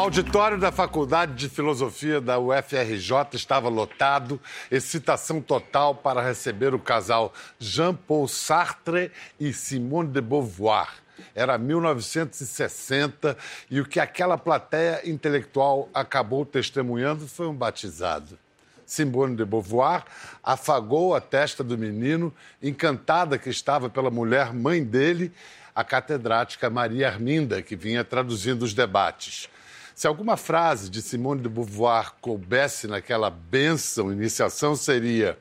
[0.00, 4.40] O auditório da Faculdade de Filosofia da UFRJ estava lotado,
[4.70, 10.88] excitação total para receber o casal Jean-Paul Sartre e Simone de Beauvoir.
[11.34, 13.36] Era 1960
[13.70, 18.38] e o que aquela plateia intelectual acabou testemunhando foi um batizado.
[18.86, 20.06] Simone de Beauvoir
[20.42, 25.30] afagou a testa do menino, encantada que estava pela mulher mãe dele,
[25.74, 29.50] a catedrática Maria Arminda, que vinha traduzindo os debates.
[30.00, 35.38] Se alguma frase de Simone de Beauvoir coubesse naquela bênção iniciação, seria: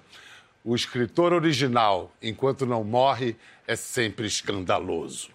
[0.66, 5.30] o escritor original, enquanto não morre, é sempre escandaloso.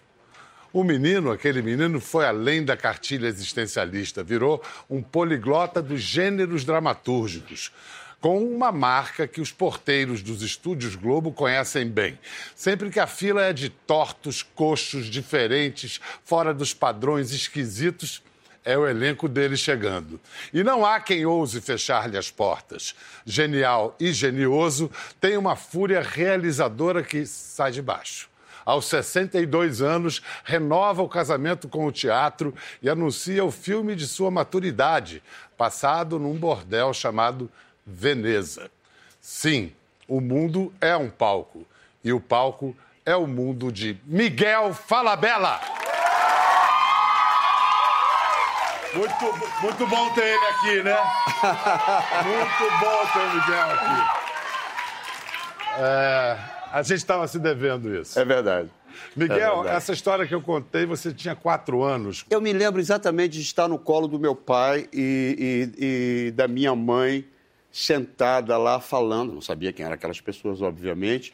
[0.71, 7.71] O menino, aquele menino, foi além da cartilha existencialista, virou um poliglota dos gêneros dramatúrgicos
[8.21, 12.19] com uma marca que os porteiros dos estúdios Globo conhecem bem.
[12.55, 18.21] Sempre que a fila é de tortos, coxos, diferentes, fora dos padrões esquisitos,
[18.65, 20.19] é o elenco dele chegando.
[20.51, 22.95] E não há quem ouse fechar-lhe as portas.
[23.23, 28.27] Genial e genioso, tem uma fúria realizadora que sai de baixo.
[28.65, 34.31] Aos 62 anos, renova o casamento com o teatro e anuncia o filme de sua
[34.31, 35.21] maturidade,
[35.55, 37.49] passado num bordel chamado
[37.85, 38.71] Veneza.
[39.21, 39.71] Sim,
[40.07, 41.63] o mundo é um palco.
[42.03, 45.84] E o palco é o mundo de Miguel Falabella.
[48.95, 50.97] Muito, muito bom ter ele aqui, né?
[52.23, 54.25] Muito bom ter o Miguel aqui.
[55.77, 56.37] É,
[56.71, 58.17] a gente estava se devendo isso.
[58.19, 58.69] É verdade.
[59.15, 59.75] Miguel, É verdade.
[59.75, 62.25] essa história que eu contei, você tinha quatro anos.
[62.29, 66.47] Eu me lembro exatamente de estar no colo do meu pai e, e- e da
[66.47, 67.25] minha mãe
[67.71, 69.33] sentada lá falando.
[69.33, 71.33] Não sabia quem eram aquelas pessoas, obviamente,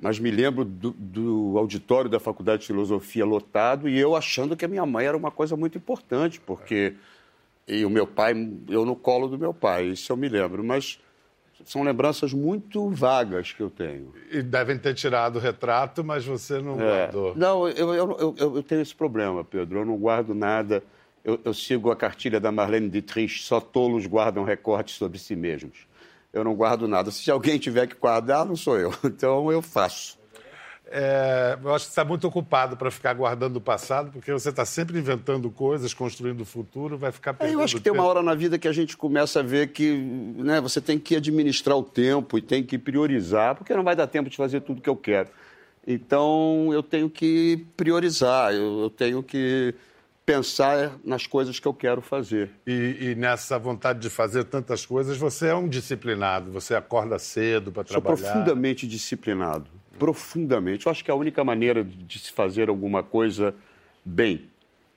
[0.00, 4.64] mas me lembro do, do auditório da Faculdade de Filosofia lotado e eu achando que
[4.64, 6.94] a minha mãe era uma coisa muito importante, porque.
[7.68, 8.32] E o meu pai,
[8.68, 10.98] eu no colo do meu pai, isso eu me lembro, mas
[11.64, 14.12] são lembranças muito vagas que eu tenho.
[14.32, 16.84] E devem ter tirado o retrato, mas você não É.
[17.06, 17.36] guardou.
[17.36, 19.80] Não, eu, eu, eu, eu- tenho esse problema, Pedro.
[19.80, 20.82] Eu não guardo nada.
[21.22, 25.86] Eu, eu sigo a cartilha da Marlene Dietrich, só tolos guardam recortes sobre si mesmos.
[26.32, 27.10] Eu não guardo nada.
[27.10, 28.94] Se alguém tiver que guardar, não sou eu.
[29.04, 30.18] Então eu faço.
[30.92, 34.48] É, eu acho que você está muito ocupado para ficar guardando o passado, porque você
[34.48, 37.98] está sempre inventando coisas, construindo o futuro, vai ficar perdendo eu acho que tem uma
[38.02, 38.10] tempo.
[38.10, 41.76] hora na vida que a gente começa a ver que né, você tem que administrar
[41.76, 44.90] o tempo e tem que priorizar, porque não vai dar tempo de fazer tudo que
[44.90, 45.28] eu quero.
[45.86, 49.72] Então eu tenho que priorizar, eu, eu tenho que
[50.24, 52.50] pensar nas coisas que eu quero fazer.
[52.66, 57.72] E, e nessa vontade de fazer tantas coisas, você é um disciplinado, você acorda cedo
[57.72, 58.16] para Sou trabalhar.
[58.16, 59.66] profundamente disciplinado.
[59.98, 60.86] Profundamente.
[60.86, 63.54] Eu acho que a única maneira de se fazer alguma coisa
[64.04, 64.48] bem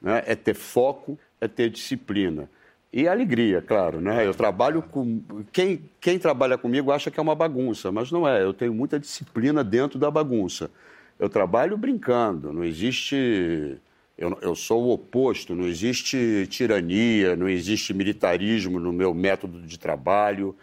[0.01, 2.49] né, é ter foco, é ter disciplina.
[2.91, 3.99] E alegria, claro.
[3.99, 4.25] Né?
[4.27, 5.19] Eu trabalho com.
[5.51, 8.43] Quem, quem trabalha comigo acha que é uma bagunça, mas não é.
[8.43, 10.69] Eu tenho muita disciplina dentro da bagunça.
[11.17, 13.77] Eu trabalho brincando, não existe.
[14.17, 19.77] Eu, eu sou o oposto, não existe tirania, não existe militarismo no meu método de
[19.79, 20.55] trabalho.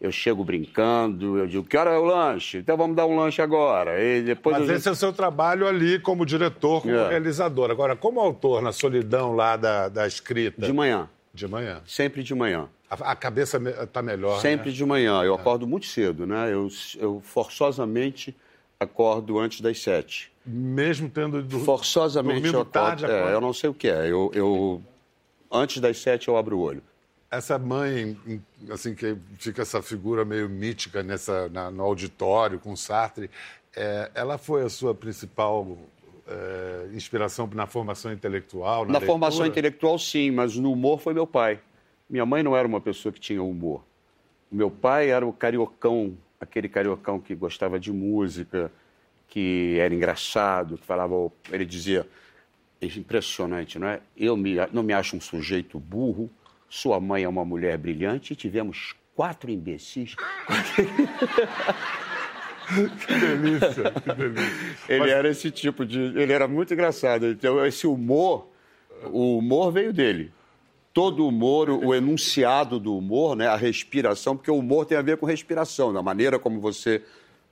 [0.00, 2.58] Eu chego brincando, eu digo, que hora é o lanche?
[2.58, 4.02] Então vamos dar um lanche agora.
[4.02, 7.08] E depois Mas eu- esse é o seu trabalho ali como diretor, como É.
[7.10, 7.70] realizador.
[7.70, 10.60] Agora, como autor, na solidão lá da, da escrita.
[10.66, 11.80] De manhã, De manhã.
[11.86, 12.68] sempre de manhã.
[12.90, 14.40] A, a cabeça está melhor.
[14.40, 14.76] Sempre né?
[14.76, 15.22] de manhã.
[15.22, 16.52] Eu acordo muito cedo, né?
[16.52, 18.34] Eu, eu forçosamente
[18.78, 20.32] acordo antes das sete.
[20.44, 21.42] Mesmo tendo.
[21.42, 22.70] dur- Forçosamente eu acordo.
[22.70, 23.30] tarde, é, acorda.
[23.32, 24.06] eu não sei o que é.
[24.06, 24.82] Eu, eu-
[25.50, 26.82] antes das sete eu abro o olho.
[27.30, 28.16] Essa mãe,
[28.70, 33.28] assim, que fica essa figura meio mítica nessa, na- no auditório com Sartre,
[33.74, 35.76] é, ela foi a sua principal
[36.26, 38.86] é, inspiração na formação intelectual?
[38.86, 41.60] Na, Na formação intelectual, sim, mas no humor foi meu pai.
[42.08, 43.82] Minha mãe não era uma pessoa que tinha humor.
[44.50, 48.70] Meu pai era o cariocão, aquele cariocão que gostava de música,
[49.28, 51.14] que era engraçado, que falava.
[51.50, 52.06] Ele dizia.
[52.80, 54.00] é Impressionante, não é?
[54.16, 56.30] Eu me- não me acho um sujeito burro,
[56.68, 60.14] sua mãe é uma mulher brilhante e tivemos quatro imbecis.
[62.66, 64.52] Que delícia, que delícia.
[64.88, 65.98] Ele era esse tipo de.
[66.00, 67.26] Ele era muito engraçado.
[67.26, 68.48] Então, esse humor,
[69.12, 70.32] o humor veio dele.
[70.94, 75.02] Todo humor, o o enunciado do humor, né, a respiração, porque o humor tem a
[75.02, 77.02] ver com respiração, da maneira como você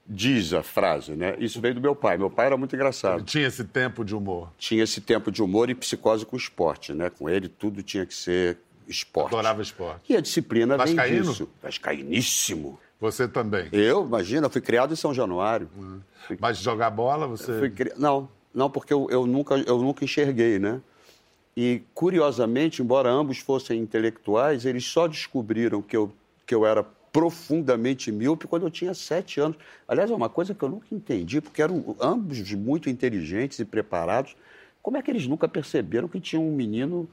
[0.07, 1.35] diz a frase, né?
[1.39, 2.17] Isso veio do meu pai.
[2.17, 3.23] Meu pai era muito engraçado.
[3.23, 4.49] Tinha esse tempo de humor.
[4.57, 7.09] Tinha esse tempo de humor e psicose com esporte, né?
[7.09, 8.57] Com ele tudo tinha que ser
[8.87, 9.27] esporte.
[9.27, 10.11] Adorava esporte.
[10.11, 11.23] E a disciplina vem Vascaíno?
[11.23, 11.49] disso.
[11.61, 12.79] Vascainíssimo.
[12.99, 13.67] Você também.
[13.71, 15.69] Eu, imagina, fui criado em São Januário.
[16.39, 17.59] Mas jogar bola, você.
[17.59, 20.81] Fui Não, não, porque eu, eu nunca, eu nunca enxerguei, né?
[21.55, 26.11] E, curiosamente, embora ambos fossem intelectuais, eles só descobriram que eu,
[26.45, 29.55] que eu era profundamente míope quando eu tinha sete anos.
[29.87, 34.35] Aliás, é uma coisa que eu nunca entendi, porque eram ambos muito inteligentes e preparados.
[34.81, 37.07] Como é que eles nunca perceberam que tinha um menino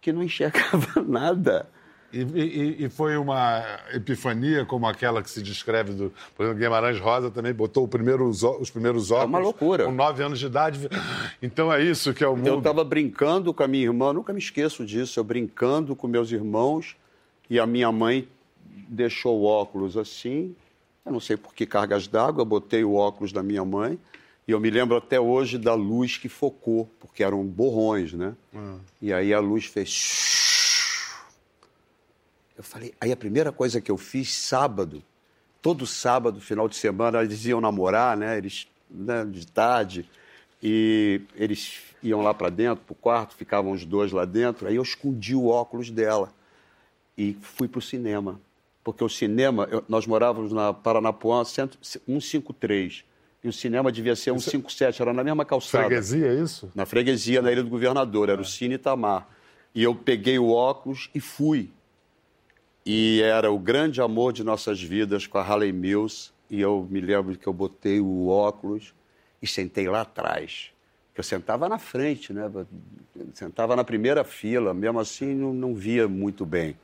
[0.00, 1.66] que não enxergava nada?
[2.12, 3.62] E, e, e, foi uma
[3.92, 6.12] epifania como aquela que se descreve do.
[6.36, 9.24] Por exemplo, Guimarães Rosa também botou primeiro, os primeiros óculos.
[9.24, 9.84] É uma loucura.
[9.84, 10.88] Com nove anos de idade.
[11.42, 12.46] Então é isso que é o mundo.
[12.46, 15.18] Eu estava brincando com a minha irmã, nunca me esqueço disso.
[15.18, 16.96] Eu brincando com meus irmãos
[17.50, 18.28] e a minha mãe
[18.88, 20.54] deixou o óculos assim.
[21.04, 23.98] Eu não sei por que cargas d'água, botei o óculos da minha mãe.
[24.46, 28.34] E eu me lembro até hoje da luz que focou, porque eram borrões, né?
[28.54, 28.78] Hum.
[29.02, 30.45] E aí a luz fez
[32.56, 35.02] eu falei, aí a primeira coisa que eu fiz sábado,
[35.60, 38.38] todo sábado, final de semana, eles iam namorar, né?
[38.38, 40.08] Eles, né, de tarde,
[40.62, 44.68] e eles iam lá para dentro, para o quarto, ficavam os dois lá dentro.
[44.68, 46.32] Aí eu escondi o óculos dela
[47.16, 48.40] e fui para o cinema.
[48.82, 53.04] Porque o cinema, eu, nós morávamos na Paranapuã 153.
[53.44, 55.84] E o cinema devia ser 157, era na mesma calçada.
[55.84, 56.70] Freguesia, é isso?
[56.74, 59.28] Na freguesia, na Ilha do Governador, era o Cine Itamar.
[59.74, 61.70] E eu peguei o óculos e fui
[62.86, 66.30] e era o grande amor de nossas vidas com a Harley Mills.
[66.48, 68.94] E eu me lembro que eu botei o óculos
[69.42, 70.70] e sentei lá atrás.
[71.16, 72.48] Eu sentava na frente, né?
[73.34, 76.78] Sentava na primeira fila, mesmo assim não, não via muito bem.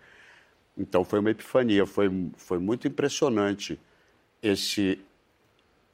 [0.77, 3.79] Então foi uma epifania, foi, foi muito impressionante
[4.43, 4.99] esse.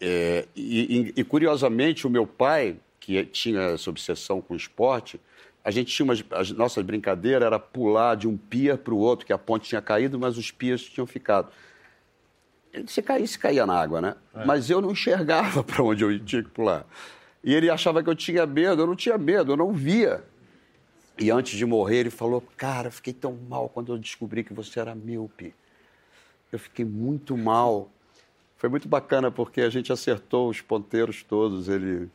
[0.01, 5.21] É, e, e, e, curiosamente, o meu pai, que tinha essa obsessão com esporte,
[5.65, 9.27] a gente tinha umas, as nossas brincadeiras era pular de um pia para o outro,
[9.27, 11.51] que a ponte tinha caído, mas os pias tinham ficado.
[12.87, 14.15] Se caísse, caía na água, né?
[14.35, 14.45] É.
[14.45, 16.87] Mas eu não enxergava para onde eu tinha que pular.
[17.43, 20.25] E ele achava que eu tinha medo, eu não tinha medo, eu não via.
[21.19, 24.79] E antes de morrer, ele falou: Cara, fiquei tão mal quando eu descobri que você
[24.81, 25.55] era míope.
[26.53, 27.91] Eu fiquei muito mal.
[28.57, 31.69] Foi muito bacana porque a gente acertou os ponteiros todos.
[31.69, 32.09] Ele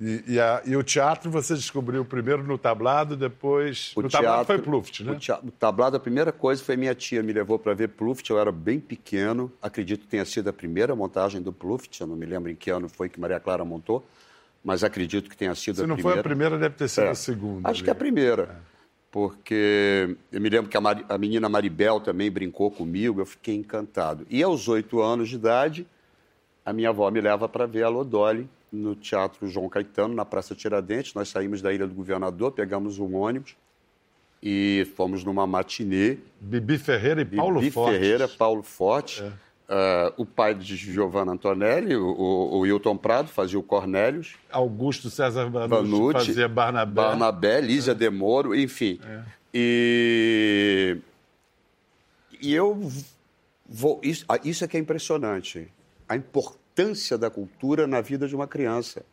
[0.00, 3.92] e, e, a, e, o teatro você descobriu primeiro no tablado, depois.
[3.96, 5.12] O no teatro, tablado foi Pluft, né?
[5.12, 8.28] O, teatro, o tablado, a primeira coisa foi minha tia me levou para ver Pluft.
[8.30, 12.00] Eu era bem pequeno, acredito que tenha sido a primeira montagem do Pluft.
[12.00, 14.06] Eu não me lembro em que ano foi que Maria Clara montou,
[14.62, 16.02] mas acredito que tenha sido Se a primeira.
[16.02, 17.10] Se não foi a primeira, deve ter sido é.
[17.10, 17.68] a segunda.
[17.68, 17.84] Acho ali.
[17.84, 18.42] que é a primeira.
[18.74, 18.78] É.
[19.10, 21.04] Porque eu me lembro que a, Mar...
[21.08, 24.26] a menina Maribel também brincou comigo, eu fiquei encantado.
[24.28, 25.86] E aos oito anos de idade,
[26.64, 30.54] a minha avó me leva para ver a Lodoli no Teatro João Caetano, na Praça
[30.54, 31.14] Tiradentes.
[31.14, 33.56] Nós saímos da Ilha do Governador, pegamos um ônibus
[34.42, 36.18] e fomos numa matinê.
[36.40, 37.92] Bibi Ferreira e Bibi Paulo Bibi Forte.
[37.92, 39.22] Ferreira, Paulo Forte.
[39.22, 39.48] É.
[39.68, 44.34] Uh, o pai de Giovanna Antonelli, o, o, Wilton Prado, fazia o Cornélios.
[44.50, 47.02] Augusto César Vanucci, fazia Barnabé.
[47.02, 47.94] Barnabé, Lígia é.
[47.94, 48.98] Demoro, enfim.
[49.04, 49.22] É.
[49.52, 50.96] E,
[52.40, 52.90] e eu
[53.68, 54.00] vou...
[54.02, 55.68] Isso, ah, isso é que é impressionante.
[56.08, 59.04] A importância importância da cultura na vida de uma criança.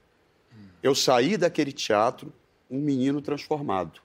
[0.84, 2.32] Eu saí daquele teatro
[2.70, 4.00] um menino transformado.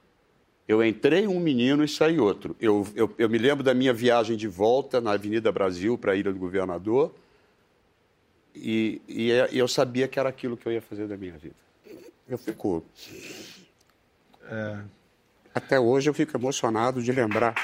[0.66, 2.56] Eu entrei um menino e saí outro.
[2.60, 6.16] Eu, eu, eu me lembro da minha viagem de volta na Avenida Brasil para a
[6.16, 7.12] Ilha do Governador
[8.54, 11.54] e, e, é, eu sabia que era aquilo que eu ia fazer da minha vida.
[12.28, 12.84] Eu fico.
[14.44, 14.78] É...
[15.54, 17.54] Até hoje eu fico emocionado de lembrar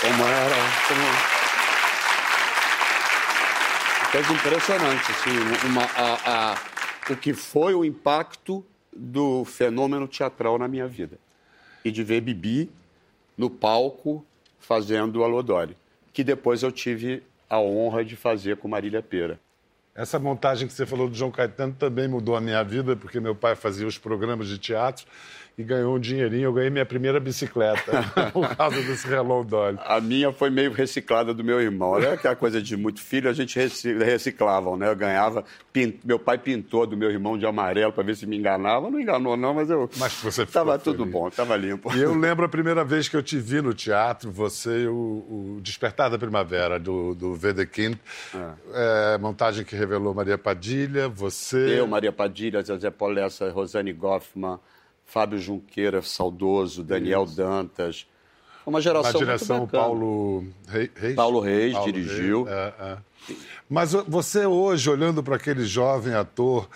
[0.00, 0.56] como era.
[0.88, 1.41] Como
[4.12, 6.58] coisa impressionante, assim, uma, a, a,
[7.10, 8.62] o que foi o impacto
[8.94, 11.18] do fenômeno teatral na minha vida.
[11.82, 12.70] E de ver Bibi
[13.38, 14.22] no palco
[14.60, 15.74] fazendo a Lodori,
[16.12, 19.40] que depois eu tive a honra de fazer com Marília Pera.
[19.94, 23.34] Essa montagem que você falou do João Caetano também mudou a minha vida, porque meu
[23.34, 25.06] pai fazia os programas de teatro
[25.56, 26.44] e ganhou um dinheirinho.
[26.44, 29.78] Eu ganhei minha primeira bicicleta por causa desse relógio Dolly.
[29.84, 31.96] A minha foi meio reciclada do meu irmão.
[31.96, 34.88] Era aquela coisa de muito filho, a gente reciclava, né?
[34.88, 35.96] Eu ganhava, pint...
[36.04, 38.90] meu pai pintou do meu irmão de amarelo para ver se me enganava.
[38.90, 39.88] Não enganou, não, mas eu.
[39.96, 41.94] Mas você Estava tudo bom, estava limpo.
[41.96, 45.56] E eu lembro a primeira vez que eu te vi no teatro, você e o,
[45.56, 47.96] o Despertar da Primavera, do, do Vedekind.
[48.34, 49.14] É.
[49.14, 51.78] É, montagem que revelou Maria Padilha, você.
[51.78, 54.58] Eu, Maria Padilha, Zezé Polessa, Rosane Goffman.
[55.12, 57.36] Fábio Junqueira, saudoso, Daniel Isso.
[57.36, 58.06] Dantas.
[58.64, 61.14] Uma geração Na direção, Paulo Reis.
[61.14, 62.44] Paulo Reis Paulo dirigiu.
[62.44, 63.34] Reis, é, é.
[63.68, 66.66] Mas você hoje, olhando para aquele jovem ator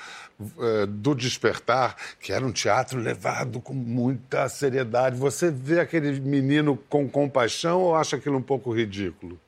[0.58, 6.76] é, do Despertar, que era um teatro levado com muita seriedade, você vê aquele menino
[6.90, 9.40] com compaixão ou acha aquilo um pouco ridículo?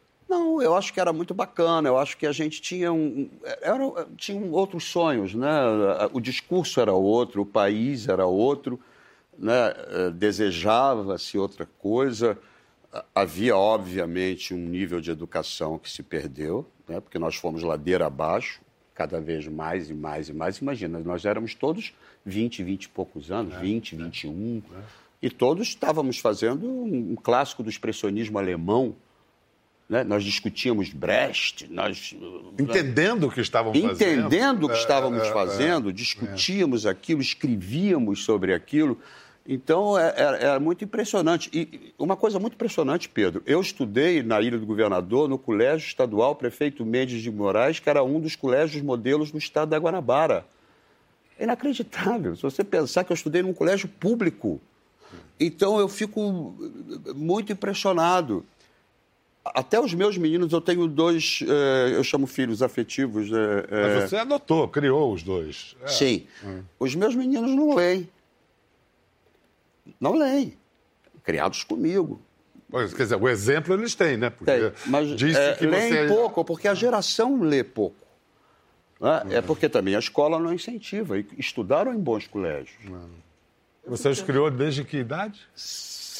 [0.63, 1.89] Eu acho que era muito bacana.
[1.89, 3.29] Eu acho que a gente tinha, um,
[3.63, 5.51] era, tinha outros sonhos, né?
[6.13, 8.79] O discurso era outro, o país era outro.
[9.39, 12.37] né, eh, desejava-se outra coisa.
[13.15, 18.61] Havia, obviamente, um nível de educação que se perdeu, né, porque nós fomos ladeira abaixo,
[18.95, 20.59] cada vez mais e mais e mais.
[20.59, 24.81] Imagina, nós éramos todos 20, 20 e poucos anos, é, 20, 21, é.
[25.23, 28.97] e todos estávamos fazendo um clássico do expressionismo alemão,
[29.89, 30.05] né?
[30.05, 32.15] Nós discutíamos Brecht, nós
[32.59, 37.23] entendendo o que estávamos fazendo, entendendo o que é, estávamos é, é, fazendo, discutíamos aquilo,
[37.23, 38.99] escrevíamos sobre aquilo.
[39.51, 41.49] Então é, muito impressionante.
[41.55, 46.37] E uma coisa muito impressionante, Pedro, eu estudei na Ilha do Governador, no Colégio Estadual
[46.37, 50.45] Prefeito Mendes de Moraes, que era um dos colégios modelos do estado da Guanabara.
[51.39, 52.37] É inacreditável.
[52.37, 54.61] Se você pensar que eu estudei num colégio público.
[55.41, 56.55] Então eu fico
[57.15, 58.45] muito impressionado
[59.59, 63.29] até os meus meninos, eu tenho dois, eh, eu chamo filhos afetivos.
[63.29, 65.77] Eh, Mas eh, você adotou, criou os dois.
[65.83, 65.89] É.
[65.89, 66.27] Sim.
[66.45, 66.63] Hum.
[66.79, 68.09] Os meus meninos não leem.
[70.01, 70.57] Não leem.
[71.25, 72.23] Criados comigo.
[72.71, 74.31] Pois, quer dizer, o exemplo eles têm, né?
[74.31, 76.07] Porque Tem, mas disse é, que leem você...
[76.07, 77.97] pouco, porque a geração lê pouco.
[79.01, 79.23] Né?
[79.25, 79.33] Hum.
[79.33, 81.19] É porque também a escola não incentiva.
[81.37, 82.79] Estudaram em bons colégios.
[82.87, 83.09] Hum.
[83.89, 85.41] Você os criou desde que idade?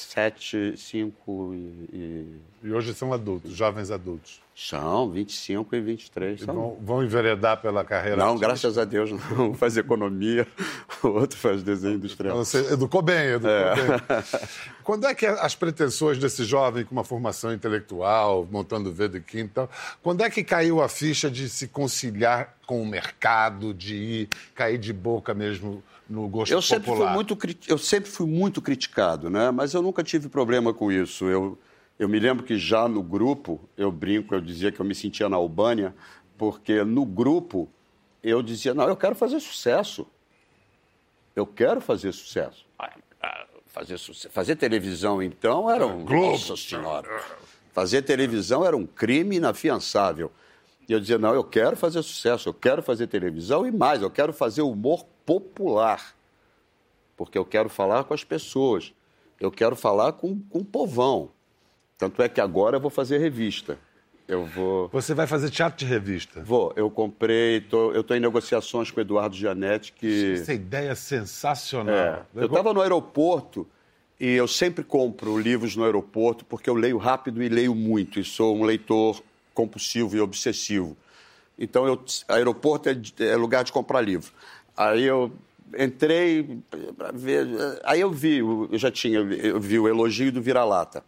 [0.09, 2.73] Sete, cinco e, e...
[2.73, 4.41] hoje são adultos, jovens adultos.
[4.57, 6.41] São, 25 e 23.
[6.41, 6.55] E são...
[6.55, 8.47] vão, vão enveredar pela carreira Não, artística.
[8.49, 9.51] graças a Deus, não.
[9.51, 10.49] Um faz economia,
[11.05, 12.33] o outro faz desenho industrial.
[12.33, 13.75] Então, você educou bem, educou é.
[13.77, 14.25] bem.
[14.83, 19.69] Quando é que as pretensões desse jovem com uma formação intelectual, montando V de quinta,
[20.03, 24.79] quando é que caiu a ficha de se conciliar com o mercado, de ir, cair
[24.79, 27.09] de boca mesmo no gosto eu sempre popular.
[27.09, 27.39] Fui muito,
[27.69, 29.51] eu sempre fui muito criticado, né?
[29.51, 31.27] mas eu nunca tive problema com isso.
[31.27, 31.59] Eu,
[31.99, 35.29] eu me lembro que já no grupo, eu brinco, eu dizia que eu me sentia
[35.29, 35.95] na Albânia,
[36.39, 37.69] porque no grupo
[38.23, 40.07] eu dizia, não, eu quero fazer sucesso.
[41.37, 42.67] Eu quero fazer sucesso.
[42.79, 44.33] Ah, ah, fazer, sucesso.
[44.33, 46.05] fazer televisão, então, era um...
[46.05, 46.33] Globo.
[46.33, 47.09] Nossa Senhora!
[47.73, 50.33] Fazer televisão era um crime inafiançável.
[50.89, 54.11] E eu dizia, não, eu quero fazer sucesso, eu quero fazer televisão e mais, eu
[54.11, 56.15] quero fazer humor popular.
[57.15, 58.95] Porque eu quero falar com as pessoas,
[59.39, 61.29] eu quero falar com, com o povão.
[61.99, 63.79] Tanto é que agora eu vou fazer revista.
[64.27, 64.89] Eu vou.
[64.89, 66.43] Você vai fazer teatro de revista?
[66.43, 66.73] Vou.
[66.77, 70.35] Eu comprei, tô, eu estou em negociações com o Eduardo Gianetti que.
[70.35, 71.95] Essa ideia é sensacional.
[71.95, 72.23] É.
[72.35, 73.67] Eu estava no aeroporto
[74.19, 78.19] e eu sempre compro livros no aeroporto porque eu leio rápido e leio muito.
[78.19, 80.97] E sou um leitor compulsivo e obsessivo.
[81.59, 84.33] Então, eu, aeroporto é, é lugar de comprar livro.
[84.79, 85.33] Aí eu
[85.77, 86.61] entrei
[86.97, 87.49] para ver.
[87.83, 91.03] Aí eu vi, eu já tinha, eu vi o elogio do Vira-Lata,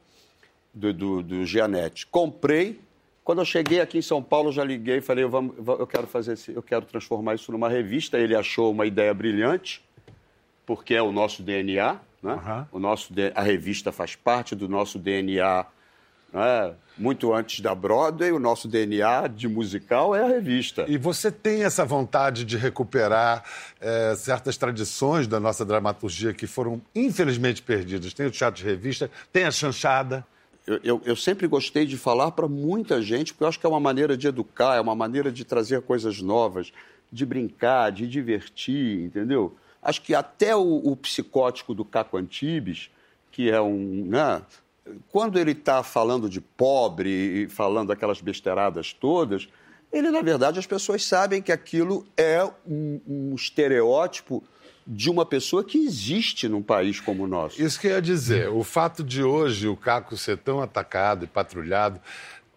[0.75, 2.05] do, do, do Gianetti.
[2.09, 2.81] Comprei.
[3.23, 5.87] Quando eu cheguei aqui em São Paulo, eu já liguei e falei, eu, vamos, eu
[5.87, 8.19] quero fazer esse, eu quero transformar isso numa revista.
[8.19, 9.85] Ele achou uma ideia brilhante,
[10.67, 12.35] porque é o nosso DNA, né?
[12.35, 12.67] Uhum.
[12.73, 15.65] O nosso, a revista faz parte do nosso DNA
[16.33, 16.75] né?
[17.01, 20.85] muito antes da Broadway, o nosso DNA de musical é a revista.
[20.87, 23.43] E você tem essa vontade de recuperar
[23.81, 28.13] é, certas tradições da nossa dramaturgia que foram infelizmente perdidas?
[28.13, 30.27] Tem o teatro de revista, tem a chanchada.
[30.67, 33.69] Eu, eu, eu sempre gostei de falar para muita gente, porque eu acho que é
[33.69, 36.71] uma maneira de educar, é uma maneira de trazer coisas novas,
[37.11, 39.57] de brincar, de divertir, entendeu?
[39.83, 42.91] Acho que até o, o psicótico do Caco Antibes,
[43.33, 44.05] que é um.
[44.07, 44.43] Né,
[45.09, 49.49] quando ele está falando de pobre e falando aquelas besteiradas todas,
[49.93, 54.43] ele, na verdade, as pessoas sabem que aquilo é um, um estereótipo
[54.87, 57.63] de uma pessoa que existe num país como o nosso.
[57.63, 58.49] Isso que eu ia dizer.
[58.49, 62.01] O fato de hoje o Caco ser tão atacado e patrulhado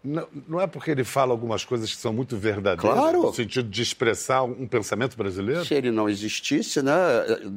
[0.04, 3.22] não, não, é porque ele fala algumas coisas que são muito verdadeiras, claro.
[3.22, 5.64] no sentido de expressar um pensamento brasileiro?
[5.64, 6.94] Se ele não existisse, né,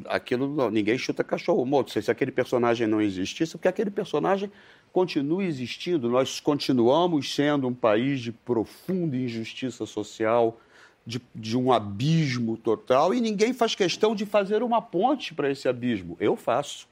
[0.07, 2.01] aquilo ninguém chuta cachorro morto.
[2.01, 4.51] Se aquele personagem não existisse, porque aquele personagem
[4.93, 6.09] continua existindo.
[6.09, 10.61] Nós continuamos sendo um país de profunda injustiça social,
[11.05, 15.69] de, de um abismo total, e ninguém faz questão de fazer uma ponte para esse
[15.69, 16.17] abismo.
[16.21, 16.89] Eu faço.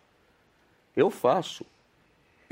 [0.96, 1.64] Eu faço.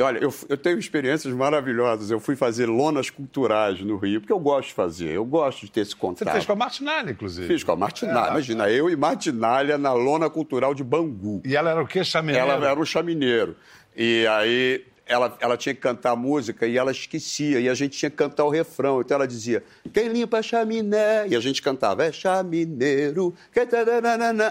[0.02, 2.10] Olha, eu, eu, tenho experiências maravilhosas.
[2.10, 5.70] Eu fui fazer lonas culturais no Rio, porque eu gosto de fazer, eu gosto de
[5.70, 6.28] ter esse contato.
[6.28, 7.46] Você fez com a Martinalha, inclusive.
[7.46, 8.28] Fiz com a Martinalha.
[8.28, 8.30] É.
[8.30, 11.42] Imagina, eu e Martinalha na lona cultural de Bangu.
[11.44, 12.04] E ela era o quê?
[12.04, 12.48] Chamineiro?
[12.48, 13.56] Ela era um chamineiro.
[13.96, 18.10] E aí ela, ela tinha que cantar música e ela esquecia, e a gente tinha
[18.10, 19.00] que cantar o refrão.
[19.00, 21.26] Então ela dizia, quem limpa a chaminé?
[21.28, 23.34] E a gente cantava, é chamineiro.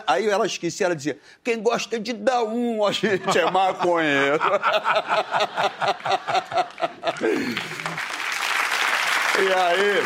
[0.06, 4.40] Aí ela esquecia, ela dizia, quem gosta de dar um, a gente é maconheiro.
[9.40, 10.04] e aí.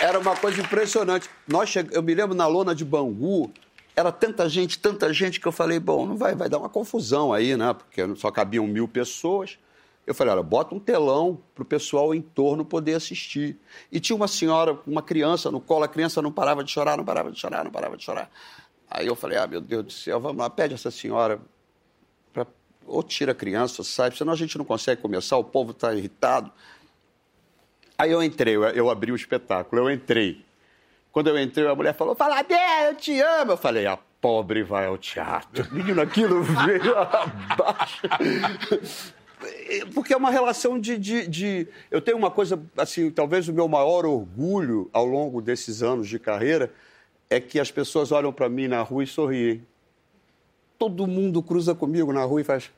[0.00, 1.30] Era uma coisa impressionante.
[1.48, 1.86] Nós che...
[1.90, 3.50] Eu me lembro na lona de Bangu,
[3.96, 7.32] era tanta gente, tanta gente, que eu falei, bom, não vai, vai dar uma confusão
[7.32, 7.72] aí, né?
[7.72, 9.58] Porque só cabiam mil pessoas.
[10.06, 13.58] Eu falei, olha, bota um telão para o pessoal em torno poder assistir.
[13.90, 17.04] E tinha uma senhora, uma criança no colo, a criança não parava de chorar, não
[17.04, 18.30] parava de chorar, não parava de chorar.
[18.88, 21.40] Aí eu falei, ah, meu Deus do céu, vamos lá, pede essa senhora
[22.34, 22.46] para
[22.86, 26.52] ou tira a criança, sai, senão a gente não consegue começar, o povo está irritado.
[27.98, 30.44] Aí eu entrei, eu abri o espetáculo, eu entrei.
[31.16, 32.44] Quando eu entrei, a mulher falou, fala,
[32.86, 33.52] eu te amo.
[33.52, 35.66] Eu falei, a pobre vai ao teatro.
[35.72, 38.02] Menino, aquilo veio abaixo.
[39.94, 43.66] Porque é uma relação de, de, de, Eu tenho uma coisa, assim, talvez o meu
[43.66, 46.70] maior orgulho ao longo desses anos de carreira
[47.30, 49.66] é que as pessoas olham para mim na rua e sorriem.
[50.78, 52.70] Todo mundo cruza comigo na rua e faz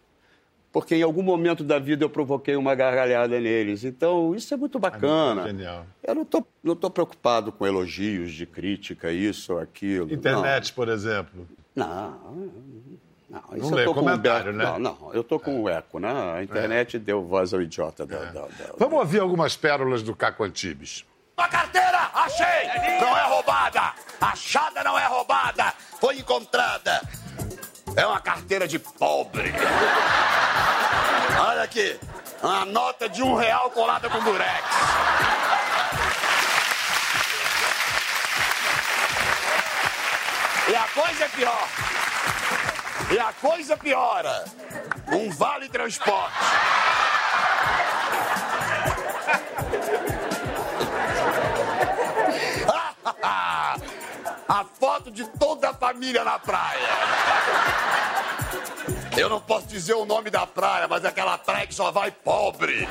[0.72, 3.84] porque em algum momento da vida eu provoquei uma gargalhada neles.
[3.84, 5.42] Então, isso é muito bacana.
[5.42, 5.86] É genial.
[6.02, 10.12] Eu não estou não tô preocupado com elogios de crítica, isso ou aquilo.
[10.12, 10.74] Internet, não.
[10.74, 11.48] por exemplo.
[11.74, 12.18] Não,
[13.30, 14.64] não, isso não eu tô com comentário, né?
[14.64, 16.10] Não, não, eu estou com o eco, né?
[16.34, 16.98] A internet é.
[16.98, 18.06] deu voz ao idiota.
[18.06, 18.26] Da, é.
[18.26, 21.04] da, da, Vamos ouvir algumas pérolas do Caco Antibes.
[21.36, 22.66] A carteira, achei!
[23.00, 23.94] Não é roubada!
[24.20, 25.72] Achada não é roubada!
[26.00, 27.00] Foi encontrada!
[27.98, 29.52] É uma carteira de pobre.
[31.36, 31.98] Olha aqui,
[32.40, 34.64] uma nota de um real colada com durex.
[40.68, 41.68] E a coisa é pior.
[43.10, 44.44] E a coisa piora.
[45.08, 46.36] Um vale transporte.
[54.48, 56.88] A foto de toda a família na praia.
[59.16, 62.10] Eu não posso dizer o nome da praia, mas é aquela praia que só vai
[62.10, 62.88] pobre.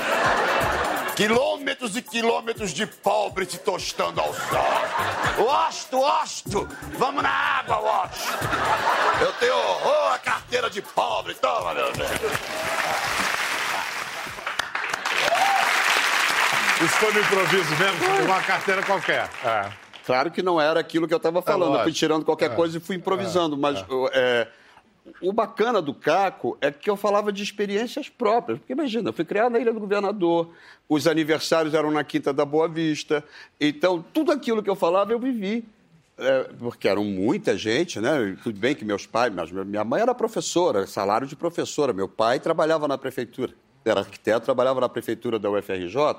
[1.16, 5.46] Quilômetros e quilômetros de pobre se tostando ao sol.
[5.68, 8.28] Osto, osto, vamos na água, osto.
[9.20, 11.34] Eu tenho horror à carteira de pobre.
[11.34, 12.10] Toma, meu Deus.
[16.80, 18.26] Isso foi no improviso mesmo?
[18.26, 19.28] Uma carteira qualquer.
[19.44, 19.87] É.
[20.08, 21.76] Claro que não era aquilo que eu estava falando.
[21.76, 22.56] É eu fui tirando qualquer é.
[22.56, 23.56] coisa e fui improvisando.
[23.56, 23.60] É.
[23.60, 24.48] Mas é
[25.22, 28.60] o bacana do Caco é que eu falava de experiências próprias.
[28.60, 30.50] Porque imagina, eu fui criado na Ilha do Governador,
[30.88, 33.24] os aniversários eram na Quinta da Boa Vista.
[33.60, 35.66] Então, tudo aquilo que eu falava eu vivi.
[36.18, 38.36] É, porque eram muita gente, né?
[38.42, 41.94] Tudo bem que meus pais, minha mãe era professora, salário de professora.
[41.94, 43.54] Meu pai trabalhava na prefeitura,
[43.86, 46.16] era arquiteto, trabalhava na prefeitura da UFRJ.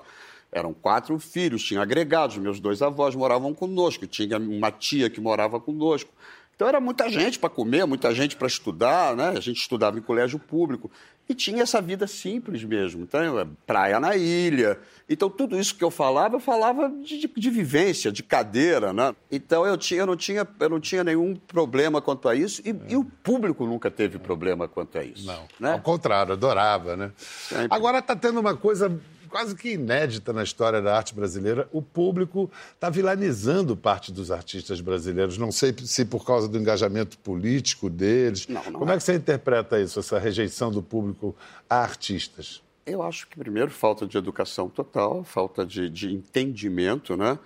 [0.51, 2.39] Eram quatro filhos, tinha agregados.
[2.39, 6.11] Meus dois avós moravam conosco, tinha uma tia que morava conosco.
[6.55, 9.29] Então era muita gente para comer, muita gente para estudar, né?
[9.29, 10.91] A gente estudava em colégio público
[11.29, 13.03] e tinha essa vida simples mesmo.
[13.03, 14.79] Então, é praia na ilha.
[15.09, 19.15] Então, tudo isso que eu falava, eu falava de, de, de vivência, de cadeira, né?
[19.31, 22.71] Então, eu, tinha, eu, não tinha, eu não tinha nenhum problema quanto a isso e,
[22.71, 22.77] é.
[22.89, 25.27] e o público nunca teve problema quanto a isso.
[25.27, 25.73] Não, né?
[25.73, 27.13] ao contrário, adorava, né?
[27.17, 27.69] Sempre.
[27.71, 32.51] Agora está tendo uma coisa quase que inédita na história da arte brasileira, o público
[32.75, 35.39] está vilanizando parte dos artistas brasileiros.
[35.39, 38.47] Não sei se por causa do engajamento político deles.
[38.49, 38.95] Não, não Como é.
[38.95, 41.37] é que você interpreta isso, essa rejeição do público
[41.69, 42.63] a artistas?
[42.87, 47.39] Eu acho que, primeiro, falta de educação total, falta de, de entendimento, né?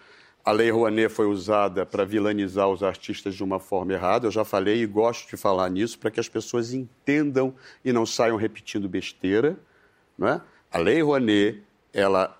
[0.44, 4.26] A Lei Rouanet foi usada para vilanizar os artistas de uma forma errada.
[4.26, 8.04] Eu já falei e gosto de falar nisso para que as pessoas entendam e não
[8.04, 9.56] saiam repetindo besteira.
[10.18, 10.40] Não é?
[10.72, 11.62] A Lei Rouanet
[11.92, 12.36] ela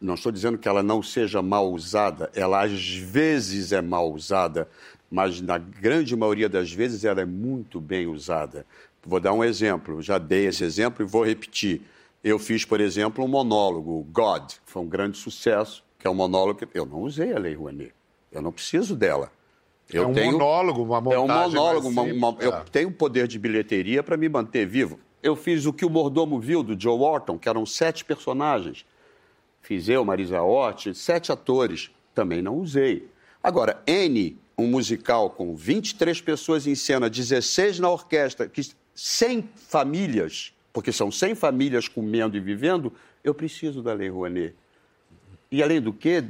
[0.00, 4.68] não estou dizendo que ela não seja mal usada, ela às vezes é mal usada,
[5.10, 8.64] mas na grande maioria das vezes ela é muito bem usada.
[9.06, 11.82] Vou dar um exemplo, já dei esse exemplo e vou repetir.
[12.22, 16.66] Eu fiz, por exemplo, um monólogo, God, foi um grande sucesso, que é um monólogo
[16.66, 17.92] que eu não usei a Lei Rouanet.
[18.32, 19.30] Eu não preciso dela.
[19.92, 22.64] Eu é um tenho, monólogo, uma montagem É um monólogo, uma, uma, eu é.
[22.72, 26.62] tenho poder de bilheteria para me manter vivo eu fiz o que o mordomo viu
[26.62, 28.84] do Joe Wharton, que eram sete personagens.
[29.62, 31.90] Fiz eu, Marisa Hort, sete atores.
[32.14, 33.08] Também não usei.
[33.42, 38.60] Agora, N, um musical com 23 pessoas em cena, 16 na orquestra, que
[38.94, 42.92] 100 famílias, porque são 100 famílias comendo e vivendo,
[43.24, 44.54] eu preciso da Lei Rouanet.
[45.50, 46.22] E além do que,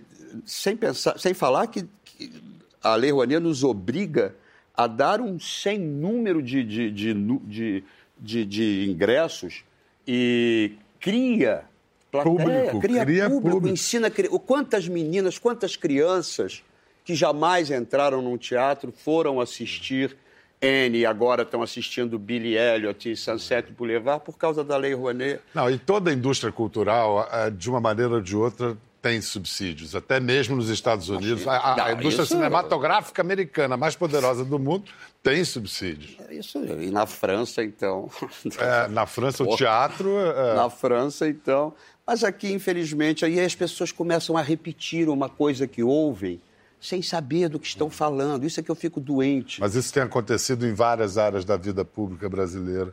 [0.47, 2.33] sem, pensar, sem falar que, que
[2.81, 4.37] a Lei Rouanet nos obriga
[4.73, 7.85] a dar um sem número de, de, de, de
[8.19, 9.65] de, de ingressos
[10.07, 11.65] e cria
[12.11, 14.11] plateia, público, cria, cria público, público, ensina
[14.47, 16.63] quantas meninas, quantas crianças
[17.05, 20.17] que jamais entraram num teatro foram assistir
[20.61, 25.41] N e agora estão assistindo Billy Elliot e Sunset Boulevard por causa da Lei Rouanet.
[25.55, 30.19] Não, e toda a indústria cultural, de uma maneira ou de outra, tem subsídios, até
[30.19, 31.47] mesmo nos Estados Unidos.
[31.47, 34.91] A, a Não, indústria isso- cinematográfica americana, mais poderosa do mundo,
[35.23, 36.17] tem subsídios.
[36.31, 38.09] Isso, e na França, então.
[38.59, 40.19] É, na França, o teatro.
[40.19, 41.75] é, Na França, então.
[42.07, 46.41] Mas aqui, infelizmente, aí as pessoas começam a repetir uma coisa que ouvem
[46.85, 48.45] sem saber do que estão falando.
[48.45, 49.59] Isso é que eu fico doente.
[49.61, 52.93] Mas isso tem acontecido em várias áreas da vida pública brasileira.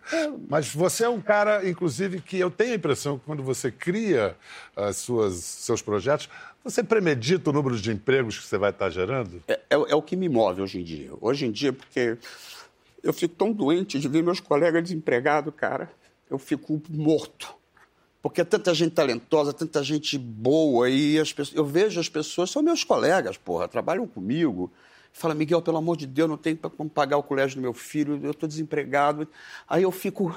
[0.50, 4.38] Mas você é um cara, inclusive, que eu tenho a impressão que quando você cria
[4.76, 6.30] as suas, seus projetos,
[6.64, 9.44] você premedita o número de empregos que você vai estar gerando?
[9.48, 11.10] É, é o- é o que me move hoje em dia.
[11.20, 12.18] Hoje em dia, porque
[13.04, 15.92] eu fico tão doente de ver meus colegas desempregados, cara.
[16.30, 17.54] Eu fico morto.
[18.22, 22.52] Porque é tanta gente talentosa, tanta gente boa, e as pessoas, eu vejo as pessoas,
[22.52, 24.72] são meus colegas, porra, trabalham comigo.
[25.12, 28.20] Fala, Miguel, pelo amor de Deus, não tenho como pagar o colégio do meu filho,
[28.24, 29.28] eu estou desempregado.
[29.68, 30.34] Aí eu fico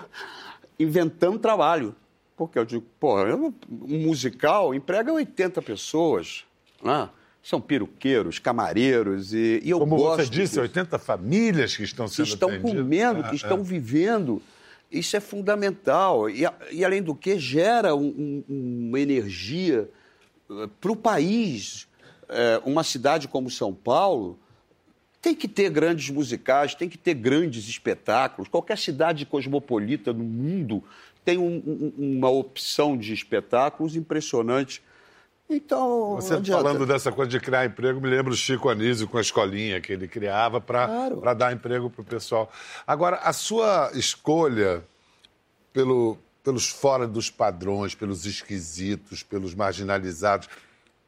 [0.79, 1.95] inventando trabalho.
[2.37, 6.45] Porque eu digo, porra, eu- um musical emprega 80 pessoas.
[6.83, 7.09] Né?
[7.43, 10.61] São peruqueiros, camareiros, e, e eu Como gosto você disse, disso.
[10.61, 12.73] 80 famílias que estão que sendo estão atendidas.
[12.83, 13.35] comendo, É, que é.
[13.35, 14.43] estão vivendo.
[14.91, 16.29] Isso é fundamental.
[16.31, 19.89] E, e, além do que, gera um- um- uma energia
[20.81, 21.89] para o país.
[22.29, 24.39] É, uma cidade como São Paulo
[25.21, 28.49] tem que ter grandes musicais, tem que ter grandes espetáculos.
[28.49, 30.83] Qualquer cidade cosmopolita no mundo
[31.25, 34.83] tem um- uma opção de espetáculos impressionante.
[35.57, 39.21] Então, Você falando dessa coisa de criar emprego, me lembro o Chico Anísio com a
[39.21, 41.35] escolinha que ele criava para Claro.
[41.35, 42.51] dar emprego para o pessoal.
[42.87, 44.83] Agora, a sua escolha
[45.73, 50.49] pelo, pelos fora dos padrões, pelos esquisitos, pelos marginalizados,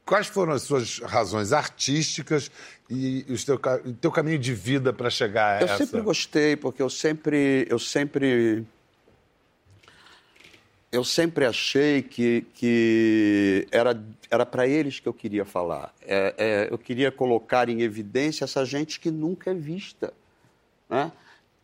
[0.04, 2.50] quais foram as suas razões artísticas
[2.88, 5.78] e o teu, o teu caminho de vida para chegar a Eu essa?
[5.84, 8.64] sempre gostei, porque eu sempre, eu sempre,
[10.90, 15.94] eu sempre achei que, que era era para eles que eu queria falar.
[16.02, 20.12] É, é, eu queria colocar em evidência essa gente que nunca é vista,
[20.88, 21.12] né?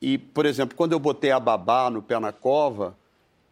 [0.00, 2.96] E, por exemplo, quando eu botei a babá no pé na cova,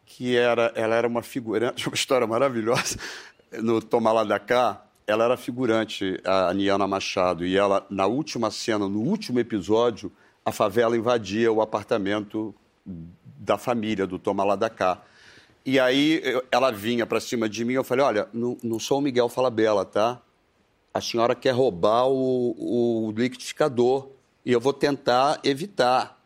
[0.04, 2.98] que era, ela era uma figurante, uma história maravilhosa,
[3.52, 8.50] no Toma Lá da Cá, ela era figurante, a Niana Machado, e ela, na última
[8.50, 10.10] cena, no último episódio,
[10.44, 12.54] a favela invadia o apartamento
[12.84, 15.02] da família do Toma Lá da Cá.
[15.64, 18.98] E aí eu- ela vinha para cima de mim, eu falei, olha, não, não sou
[18.98, 20.20] o Miguel Falabella, tá?
[20.92, 24.08] A senhora quer roubar o, o liquidificador
[24.44, 26.18] e eu vou tentar evitar.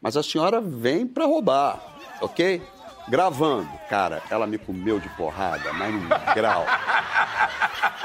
[0.00, 1.80] Mas a senhora vem para roubar,
[2.20, 2.60] ok?
[3.08, 3.68] Gravando.
[3.88, 6.64] Cara, ela me comeu de porrada, mas num grau.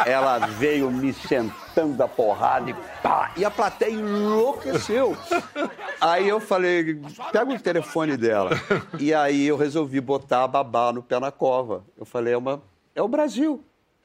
[0.05, 3.31] Ela veio me sentando a porrada e pá!
[3.36, 5.15] E a plateia enlouqueceu.
[6.01, 8.51] Aí eu falei, pega o telefone dela.
[8.99, 11.83] E aí eu resolvi botar a babá no pé na cova.
[11.97, 12.62] Eu falei, é, uma,
[12.95, 13.63] é o Brasil.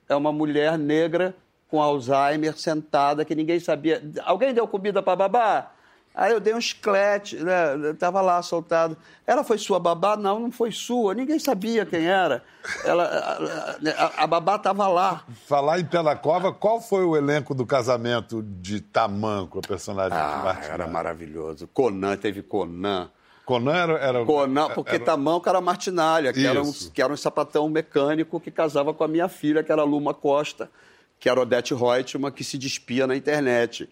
[0.08, 1.34] É uma mulher negra
[1.68, 4.02] com Alzheimer sentada que ninguém sabia.
[4.24, 5.70] Alguém deu comida para babá?
[6.14, 7.94] Aí eu dei um chiclete, né?
[7.98, 8.96] Tava lá soltado.
[9.26, 10.14] Ela foi sua babá?
[10.16, 11.14] Não, não foi sua.
[11.14, 12.42] Ninguém sabia quem era.
[12.84, 15.24] Ela, a, a- a babá estava lá.
[15.46, 20.12] Falar em Pé na Cova, qual foi o elenco do casamento de Tamanco, a personagem
[20.16, 21.66] de Ah, Martin era maravilhoso.
[21.68, 23.08] Conan, teve Conan.
[23.46, 23.92] Conan era...
[23.98, 28.38] era Conan, porque era- Tamanco era Martinalha, que era, um, que era um sapatão mecânico
[28.38, 30.70] que casava com a minha filha, que era a Luma Costa,
[31.18, 33.88] que era Odete Reutemann, que se despia na internet.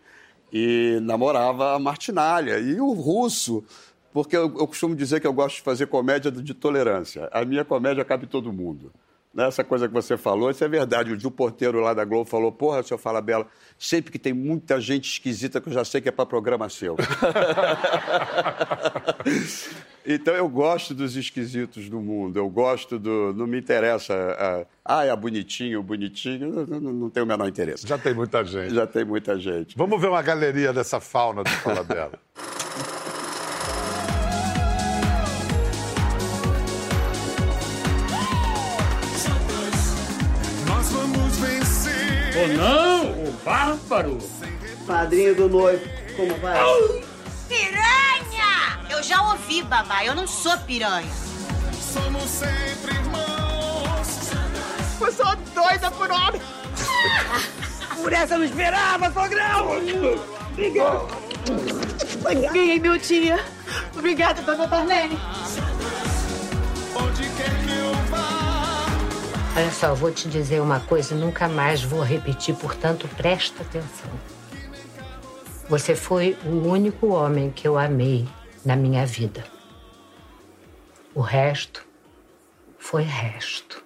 [0.53, 2.59] E namorava a Martinalha.
[2.59, 3.65] E o russo,
[4.13, 7.29] porque eu, eu costumo dizer que eu gosto de fazer comédia de tolerância.
[7.33, 8.93] A minha comédia cabe todo mundo.
[9.33, 9.47] Né?
[9.47, 11.13] Essa coisa que você falou, isso é verdade.
[11.13, 13.47] O Gil Porteiro lá da Globo falou: Porra, senhor Fala Bela,
[13.79, 16.97] sempre que tem muita gente esquisita que eu já sei que é para programa seu.
[20.05, 23.35] Então eu gosto dos esquisitos do mundo, eu gosto do.
[23.35, 24.67] Não me interessa.
[24.85, 27.87] Ah, é bonitinho, bonitinho, não, não, não tenho o menor interesse.
[27.87, 28.75] Já tem muita gente.
[28.75, 29.77] Já tem muita gente.
[29.77, 32.19] Vamos ver uma galeria dessa fauna do Falabella.
[32.35, 32.60] Nós
[42.41, 44.19] Ou não, o bárbaro!
[44.87, 45.85] Padrinho do noivo,
[46.17, 46.59] como vai?
[47.47, 48.81] Piranha!
[48.89, 50.05] Eu já ouvi, babá.
[50.05, 51.11] Eu não sou piranha.
[51.93, 54.31] Somos sempre irmãos.
[55.01, 56.41] Eu sou doida por homem.
[58.01, 59.69] Por essa eu não esperava, sogrão.
[62.51, 63.45] Ganhei meu dia.
[63.95, 65.19] Obrigada, dona Darlene.
[69.57, 74.11] Olha só, vou te dizer uma coisa, nunca mais vou repetir, portanto, presta atenção.
[75.69, 78.29] Você foi o único homem que eu amei
[78.65, 79.45] na minha vida.
[81.15, 81.85] O resto
[82.79, 83.85] foi resto.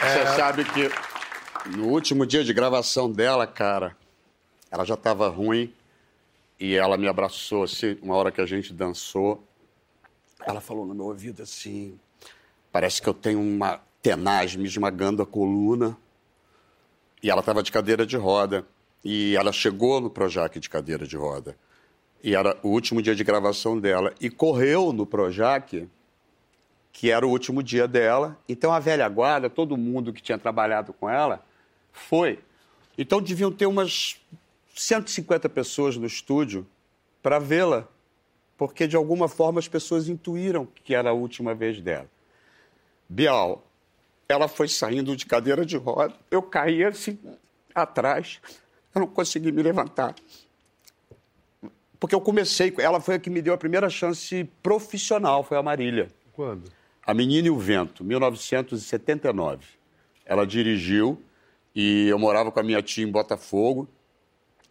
[0.00, 0.26] Você é.
[0.36, 0.90] sabe que
[1.76, 3.96] no último dia de gravação dela, cara,
[4.70, 5.74] ela já estava ruim
[6.58, 9.42] e ela me abraçou assim, uma hora que a gente dançou.
[10.46, 11.98] Ela falou no meu ouvido assim:
[12.70, 15.96] parece que eu tenho uma tenaz me esmagando a coluna.
[17.22, 18.66] E ela estava de cadeira de roda.
[19.02, 21.56] E ela chegou no Projac de cadeira de roda.
[22.22, 24.14] E era o último dia de gravação dela.
[24.20, 25.88] E correu no Projac,
[26.92, 28.38] que era o último dia dela.
[28.48, 31.44] Então a velha guarda, todo mundo que tinha trabalhado com ela,
[31.92, 32.38] foi.
[32.96, 34.18] Então deviam ter umas
[34.74, 36.66] 150 pessoas no estúdio
[37.22, 37.88] para vê-la.
[38.56, 42.08] Porque de alguma forma as pessoas intuíram que era a última vez dela.
[43.08, 43.66] Bial,
[44.28, 47.18] ela foi saindo de cadeira de roda, eu caí assim
[47.74, 48.40] atrás,
[48.94, 50.14] eu não consegui me levantar.
[51.98, 55.62] Porque eu comecei, ela foi a que me deu a primeira chance profissional, foi a
[55.62, 56.10] Marília.
[56.32, 56.70] Quando?
[57.06, 59.64] A Menina e o Vento, 1979.
[60.24, 61.20] Ela dirigiu
[61.74, 63.88] e eu morava com a minha tia em Botafogo.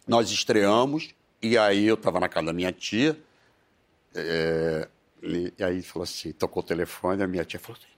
[0.06, 3.18] Nós estreamos e aí eu estava na casa da minha tia.
[4.14, 4.88] é,
[5.22, 7.94] e, e aí falou assim, tocou o telefone, a minha tia falou assim,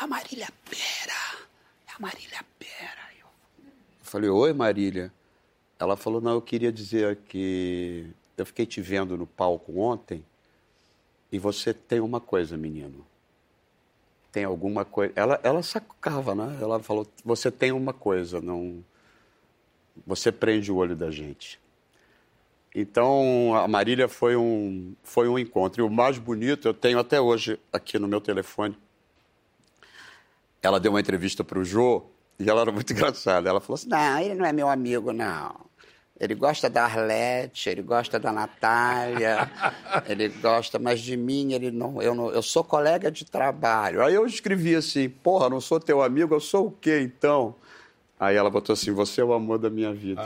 [0.00, 1.46] é a Marília Pera,
[1.88, 3.08] é a Marília Pera.
[3.20, 5.12] Eu falei, oi Marília.
[5.78, 10.24] Ela falou, não, eu queria dizer que eu fiquei te vendo no palco ontem
[11.30, 13.06] e você tem uma coisa, menino.
[14.32, 15.12] Tem alguma coisa.
[15.14, 16.58] Ela, ela sacava, né?
[16.60, 18.82] Ela falou, você tem uma coisa, não.
[20.06, 21.58] Você prende o olho da gente.
[22.74, 25.82] Então, a Marília foi um, foi um encontro.
[25.82, 28.76] E o mais bonito, eu tenho até hoje aqui no meu telefone.
[30.62, 32.04] Ela deu uma entrevista para o Jô
[32.38, 33.48] e ela era muito engraçada.
[33.48, 35.68] Ela falou assim: Não, ele não é meu amigo, não.
[36.20, 39.50] Ele gosta da Arlete, ele gosta da Natália,
[40.08, 42.30] ele gosta, mas de mim ele não eu, não.
[42.30, 44.02] eu sou colega de trabalho.
[44.02, 47.54] Aí eu escrevi assim: Porra, não sou teu amigo, eu sou o quê então?
[48.18, 50.20] Aí ela botou assim: Você é o amor da minha vida.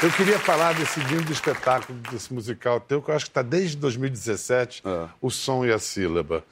[0.00, 3.76] Eu queria falar desse lindo espetáculo, desse musical teu, que eu acho que está desde
[3.78, 4.82] 2017,
[5.20, 6.44] O Som e a Sílaba,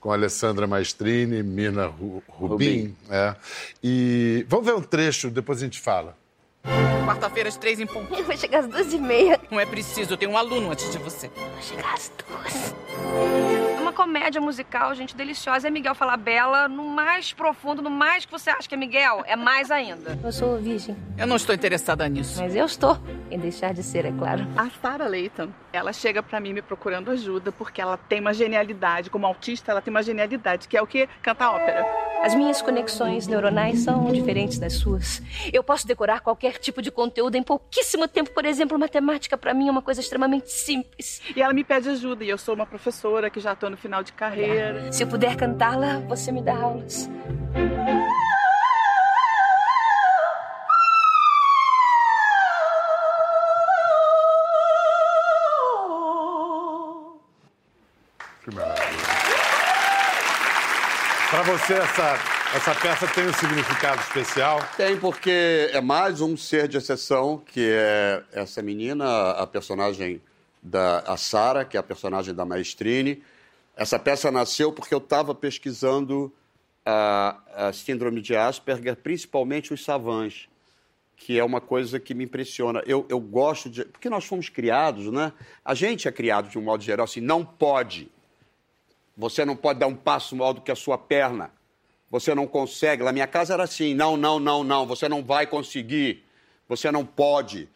[0.00, 2.96] com Alessandra Maestrini, Mina Ru- Rubin.
[3.10, 3.34] É.
[3.82, 6.16] E vamos ver um trecho, depois a gente fala.
[7.06, 8.14] Quarta-feira, às três em ponto.
[8.14, 9.38] Eu vou chegar às duas e meia.
[9.50, 11.28] Não é preciso, eu tenho um aluno antes de você.
[11.28, 12.74] Vou chegar às duas.
[13.94, 15.68] Comédia musical, gente, deliciosa.
[15.68, 19.36] É Miguel Falabella no mais profundo, no mais que você acha que é Miguel, é
[19.36, 20.18] mais ainda.
[20.22, 20.96] Eu sou virgem.
[21.16, 22.40] Eu não estou interessada nisso.
[22.40, 22.98] Mas eu estou.
[23.30, 24.46] Em deixar de ser, é claro.
[24.56, 29.10] A Sarah Layton, ela chega pra mim me procurando ajuda porque ela tem uma genialidade.
[29.10, 31.08] Como autista, ela tem uma genialidade, que é o que?
[31.22, 31.86] Cantar ópera.
[32.22, 35.20] As minhas conexões neuronais são diferentes das suas.
[35.52, 38.30] Eu posso decorar qualquer tipo de conteúdo em pouquíssimo tempo.
[38.30, 41.20] Por exemplo, matemática pra mim é uma coisa extremamente simples.
[41.36, 44.02] E ela me pede ajuda, e eu sou uma professora que já tô no final
[44.02, 44.90] de carreira.
[44.90, 47.06] Se eu puder cantá-la, você me dá aulas.
[58.42, 59.04] Que maravilha.
[61.28, 62.18] Para você, essa,
[62.56, 64.66] essa peça tem um significado especial?
[64.78, 70.22] Tem, porque é mais um ser de exceção, que é essa menina, a personagem
[70.62, 73.22] da a Sara, que é a personagem da Maestrine.
[73.76, 76.32] Essa peça nasceu porque eu estava pesquisando
[76.84, 80.48] a, a síndrome de Asperger, principalmente os savants,
[81.16, 82.82] que é uma coisa que me impressiona.
[82.86, 83.84] Eu, eu gosto de.
[83.84, 85.32] Porque nós fomos criados, né?
[85.64, 88.10] A gente é criado de um modo geral assim, não pode.
[89.16, 91.50] Você não pode dar um passo maior do que a sua perna.
[92.10, 93.02] Você não consegue.
[93.02, 94.86] Na minha casa era assim: não, não, não, não.
[94.86, 96.24] Você não vai conseguir.
[96.68, 97.68] Você não pode.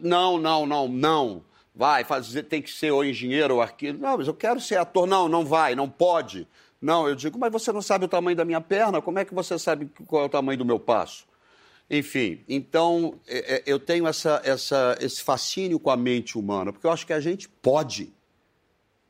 [0.00, 1.44] Não, não, não, não.
[1.74, 3.98] Vai fazer, tem que ser ou engenheiro ou arquiteto.
[3.98, 5.06] Não, mas eu quero ser ator.
[5.06, 6.46] Não, não vai, não pode.
[6.80, 9.00] Não, eu digo, mas você não sabe o tamanho da minha perna?
[9.00, 11.26] Como é que você sabe qual é o tamanho do meu passo?
[11.90, 16.86] Enfim, então é, é, eu tenho essa, essa, esse fascínio com a mente humana, porque
[16.86, 18.12] eu acho que a gente pode.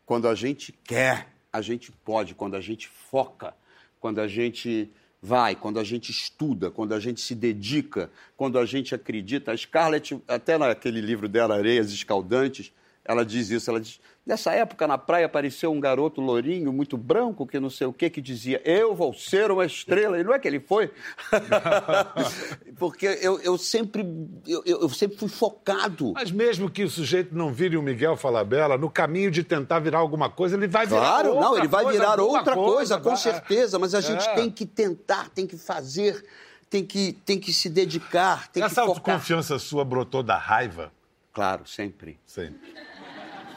[0.07, 2.35] Quando a gente quer, a gente pode.
[2.35, 3.55] Quando a gente foca,
[4.00, 4.90] quando a gente
[5.24, 9.52] vai, quando a gente estuda, quando a gente se dedica, quando a gente acredita.
[9.52, 12.70] A Scarlett, até naquele livro dela, Areias Escaldantes,
[13.04, 13.70] ela diz isso.
[13.70, 17.86] Ela diz: nessa época na praia apareceu um garoto lourinho, muito branco, que não sei
[17.86, 20.18] o que, que dizia: Eu vou ser uma estrela.
[20.18, 20.90] E não é que ele foi?
[22.78, 24.04] Porque eu, eu sempre,
[24.46, 26.12] eu, eu sempre fui focado.
[26.14, 29.98] Mas mesmo que o sujeito não vire o Miguel Falabella, no caminho de tentar virar
[29.98, 33.10] alguma coisa, ele vai virar Claro, outra não, ele vai coisa, virar outra coisa, com
[33.10, 34.34] vai- certeza, mas a gente É.
[34.34, 36.24] tem que tentar, tem que fazer,
[36.68, 39.14] tem que, tem que se dedicar, tem Essa que focar.
[39.14, 40.92] autoconfiança sua brotou da raiva?
[41.32, 42.18] Claro, sempre.
[42.26, 42.74] Sempre.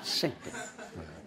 [0.08, 0.52] Sempre.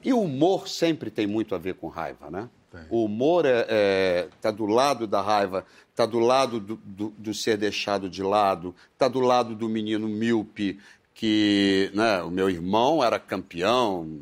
[0.02, 2.48] E o humor sempre tem muito a ver com raiva, né?
[2.88, 7.34] O humor está é, tá do lado da raiva, está do lado do, do, do
[7.34, 10.78] ser deixado de lado, está do lado do menino míope,
[11.12, 14.20] que né, o meu irmão era campeão,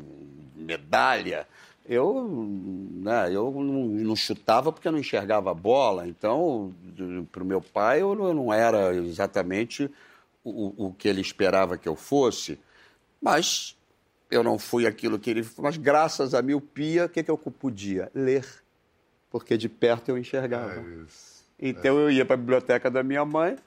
[0.55, 1.47] medalha.
[1.87, 2.27] Eu,
[2.91, 6.07] né, eu não, não chutava porque eu não enxergava a bola.
[6.07, 6.73] Então,
[7.31, 9.89] para o meu pai, eu não era exatamente
[10.43, 12.59] o, o que ele esperava que eu fosse.
[13.21, 13.75] Mas
[14.29, 15.47] eu não fui aquilo que ele.
[15.57, 18.11] Mas graças à miopia, o que, que eu podia?
[18.13, 18.45] Ler.
[19.29, 20.73] Porque de perto eu enxergava.
[20.73, 23.57] É então eu ia para a biblioteca da minha mãe,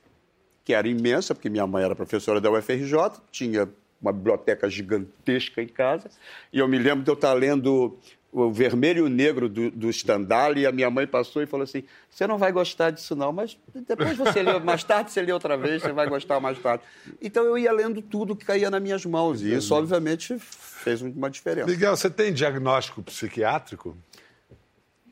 [0.64, 3.68] que era imensa, porque minha mãe era professora da UFRJ, tinha
[4.00, 6.10] uma biblioteca gigantesca em casa.
[6.52, 7.96] E eu me lembro de eu estar lendo
[8.32, 11.64] o vermelho e o negro do, do Stendhal e a minha mãe passou e falou
[11.64, 15.32] assim: Você não vai gostar disso, não, mas depois você lê, mais tarde você lê
[15.32, 16.82] outra vez, você vai gostar mais tarde.
[17.20, 21.28] Então eu ia lendo tudo que caía nas minhas mãos e isso, obviamente, fez uma
[21.28, 21.66] diferença.
[21.66, 23.94] Miguel, você tem diagnóstico psiquiátrico?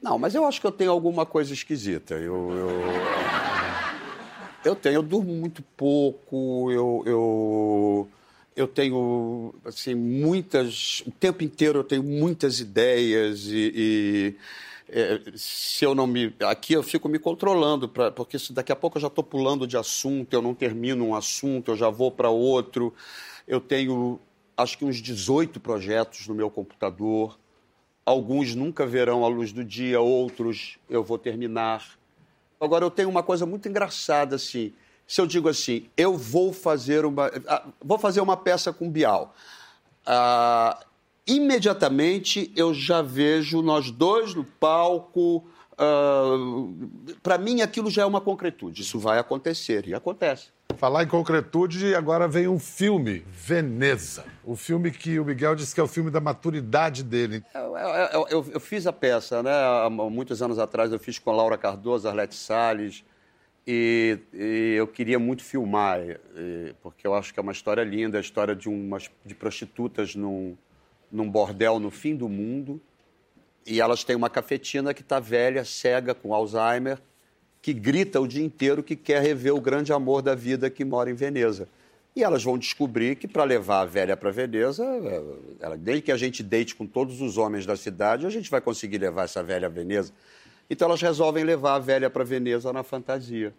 [0.02, 2.14] Não, mas eu acho que eu tenho alguma coisa esquisita.
[2.14, 2.70] Eu, eu,
[4.64, 8.08] eu tenho, eu durmo muito pouco, eu, eu
[8.54, 14.36] eu tenho assim muitas o tempo inteiro eu tenho muitas ideias e, e
[14.88, 18.76] é, se eu não me aqui eu fico me controlando pra, porque se daqui a
[18.76, 22.10] pouco eu já estou pulando de assunto eu não termino um assunto eu já vou
[22.10, 22.92] para outro.
[23.46, 24.20] Eu tenho
[24.56, 27.38] acho que uns 18 projetos no meu computador.
[28.04, 31.98] Alguns nunca verão a luz do dia outros eu vou terminar.
[32.60, 34.72] Agora eu tenho uma coisa muito engraçada assim
[35.10, 39.34] se eu digo assim, eu vou fazer uma, ah, vou fazer uma peça com Bial,
[40.06, 40.78] ah,
[41.26, 45.44] imediatamente eu já vejo nós dois no palco.
[45.76, 46.36] Ah,
[47.24, 48.82] Para mim, aquilo já é uma concretude.
[48.82, 50.50] Isso vai acontecer e acontece.
[50.76, 54.24] Falar em concretude, agora vem um filme, Veneza.
[54.44, 57.42] O filme que o Miguel disse que é o filme da maturidade dele.
[57.52, 59.50] Eu, eu, eu, eu fiz a peça, né?
[59.50, 63.02] Há muitos anos atrás eu fiz com Laura Cardoso, Arlete Salles,
[63.66, 68.18] e, e, eu queria muito filmar, e, porque eu acho que é uma história linda,
[68.18, 70.56] a história de umas de prostitutas num,
[71.10, 72.80] num bordel no fim do mundo.
[73.66, 76.98] E elas têm uma cafetina que está velha, cega, com Alzheimer,
[77.62, 81.10] que grita o dia inteiro que quer rever o grande amor da vida que mora
[81.10, 81.68] em Veneza.
[82.16, 84.84] E elas vão descobrir que para levar a velha para Veneza,
[85.60, 88.60] ela, desde que a gente deite com todos os homens da cidade, a gente vai
[88.60, 90.12] conseguir levar essa velha a Veneza.
[90.70, 93.52] Então elas resolvem levar a velha para Veneza na fantasia.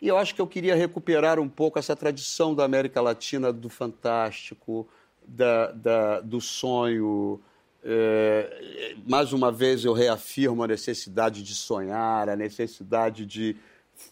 [0.00, 3.68] E eu acho que eu queria recuperar um pouco essa tradição da América Latina do
[3.68, 4.88] fantástico,
[5.24, 7.40] da, da do sonho.
[7.84, 13.56] É, mais uma vez eu reafirmo a necessidade de sonhar, a necessidade de.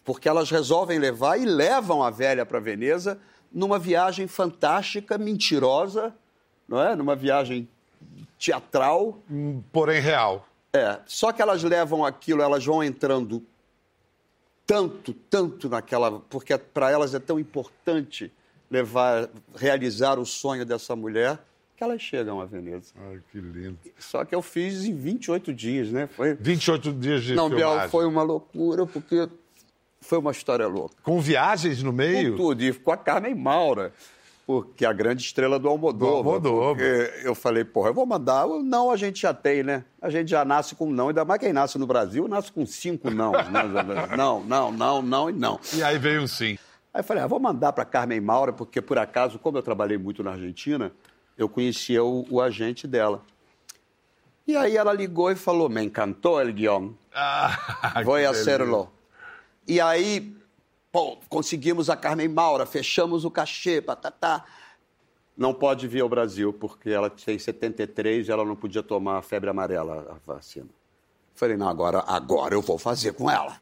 [0.04, 3.20] Porque elas resolvem levar e levam a velha para Veneza
[3.52, 6.14] numa viagem fantástica, mentirosa,
[6.68, 6.94] não é?
[6.94, 7.68] Numa viagem
[8.38, 9.18] teatral.
[9.72, 10.46] Porém real.
[10.72, 13.42] É, só que elas levam aquilo, elas vão entrando
[14.66, 16.20] tanto, tanto naquela.
[16.20, 18.32] Porque para elas é tão importante
[18.70, 21.38] levar, realizar o sonho dessa mulher,
[21.76, 22.92] que elas chegam a Veneza.
[22.96, 23.78] Ai, que lindo.
[23.98, 26.06] Só que eu fiz em 28 dias, né?
[26.06, 26.34] Foi...
[26.34, 27.78] 28 dias de Não, filmagem.
[27.78, 29.28] Biel, foi uma loucura, porque
[30.00, 30.94] foi uma história louca.
[31.02, 32.32] Com viagens no meio?
[32.32, 33.92] Com tudo, e com a Carmen Maura
[34.50, 36.40] porque a grande estrela do Almodóvar.
[36.40, 36.82] Do Almodóvar.
[37.22, 38.46] Eu falei, porra, eu vou mandar.
[38.46, 39.84] O não a gente já tem, né?
[40.02, 43.10] A gente já nasce com não, ainda mais quem nasce no Brasil, nasce com cinco
[43.10, 43.30] não.
[43.30, 43.44] Né?
[44.18, 45.60] não, não, não, não e não.
[45.72, 46.58] E aí veio um sim.
[46.92, 49.96] Aí eu falei, ah, vou mandar para Carmen Maura, porque por acaso, como eu trabalhei
[49.96, 50.90] muito na Argentina,
[51.38, 53.22] eu conhecia o, o agente dela.
[54.48, 56.94] E aí ela ligou e falou, me encantou el guión.
[57.14, 58.90] Ah, Vou que hacerlo.
[59.68, 60.39] E aí
[60.92, 64.44] Pô, conseguimos a Carmen Maura, fechamos o cachê, patatá.
[65.36, 69.22] Não pode vir ao Brasil, porque ela tem 73 e ela não podia tomar a
[69.22, 70.68] febre amarela, a vacina.
[71.32, 73.60] Falei, não, agora, agora eu vou fazer com ela.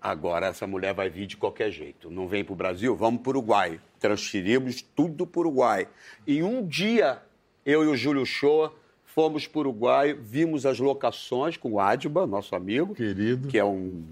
[0.00, 2.08] Agora essa mulher vai vir de qualquer jeito.
[2.08, 2.94] Não vem para o Brasil?
[2.94, 3.80] Vamos para o Uruguai.
[3.98, 5.88] Transferimos tudo para o Uruguai.
[6.24, 7.20] E um dia,
[7.66, 8.72] eu e o Júlio Shoa
[9.18, 12.94] fomos para o Uruguai, vimos as locações com o Adba, nosso amigo.
[12.94, 13.48] Querido.
[13.48, 14.04] Que é um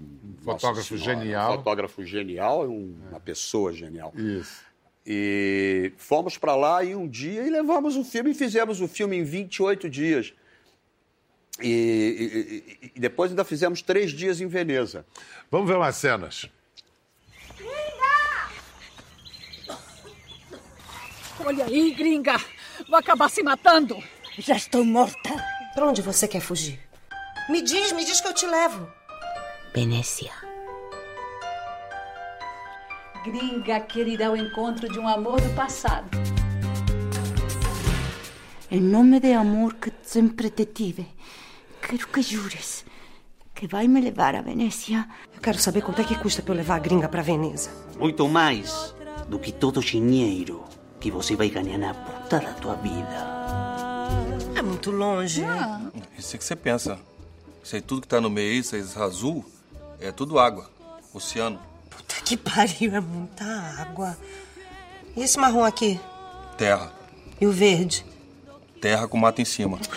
[0.43, 1.53] Fotógrafo Senhora, genial.
[1.53, 4.11] Um fotógrafo genial, um- uma pessoa genial.
[4.17, 4.61] Isso.
[5.05, 9.15] E fomos para lá em um dia e levamos o filme e fizemos o filme
[9.15, 10.33] em 28 dias.
[11.61, 15.05] E, e- e- e depois ainda fizemos três dias em Veneza.
[15.49, 16.49] Vamos ver umas cenas.
[21.45, 22.35] Olha aí, gringa.
[22.89, 24.03] Vou acabar se matando.
[24.39, 25.29] Já estou morta.
[25.73, 26.79] Pra onde você quer fugir?
[27.49, 28.87] Me diz, me diz que eu te levo.
[29.73, 30.31] Venécia.
[33.23, 36.09] Gringa quer ir ao encontro de um amor do passado.
[38.69, 41.07] em nome do amor que sempre te tive,
[41.81, 42.85] quero que jures
[43.55, 45.07] que vai me levar a Venécia.
[45.33, 47.71] Eu quero saber quanto é que custa pra eu levar a gringa pra Veneza.
[47.97, 48.93] Muito mais
[49.27, 50.63] do que todo o dinheiro
[50.99, 53.36] que você vai ganhar na puta da tua vida.
[54.77, 55.43] É muito longe.
[56.19, 56.99] Isso é que você pensa.
[57.63, 59.43] Isso aí tudo que tá no meio aí, isso aí azul,
[59.99, 60.69] é tudo água.
[61.11, 61.59] Oceano.
[61.89, 64.15] Puta que pariu, é muita água.
[65.15, 65.99] E esse marrom aqui?
[66.59, 66.93] Terra.
[67.41, 68.05] E o verde?
[68.79, 69.79] Terra com mato em cima.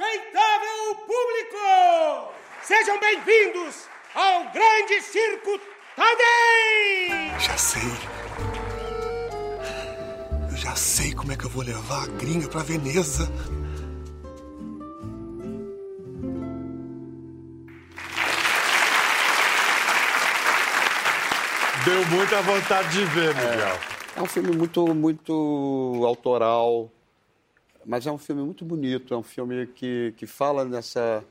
[0.00, 2.32] Respeitável público!
[2.62, 5.60] Sejam bem-vindos ao grande circo
[5.94, 7.38] Tadei!
[7.38, 7.82] Já sei.
[10.70, 13.26] Já sei como é que eu vou levar a gringa pra Veneza.
[21.84, 23.78] Deu muita vontade de ver, Miguel.
[24.14, 26.88] É um filme muito, muito autoral,
[27.84, 29.12] mas é um filme muito bonito.
[29.12, 31.24] É um filme que, que fala nessa,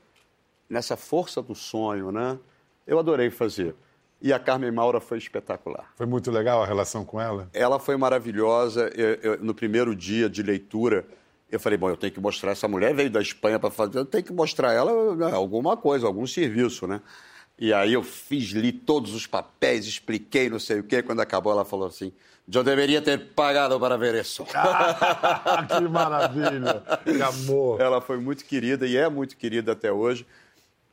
[0.68, 2.38] nessa força do sonho, né?
[2.86, 3.74] Eu adorei fazer.
[4.22, 5.90] E a Carmen Maura foi espetacular.
[5.96, 7.48] Foi muito legal a relação com ela?
[7.54, 8.90] Ela foi maravilhosa.
[8.94, 11.06] Eu- eu- no primeiro dia de leitura,
[11.50, 14.04] eu falei, bom, eu tenho que mostrar essa mulher, veio da Espanha para fazer, eu
[14.04, 17.00] tenho que mostrar ela né, alguma coisa, algum serviço, né?
[17.58, 21.02] E aí eu fiz, li todos os papéis, expliquei não sei o quê.
[21.02, 22.12] Quando acabou, ela falou assim,
[22.52, 24.44] eu deveria ter pagado para ver isso.
[25.68, 27.80] que maravilha, que amor.
[27.80, 30.26] Ela foi muito querida e é muito querida até hoje.